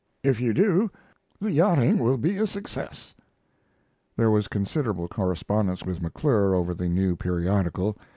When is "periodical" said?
7.15-7.95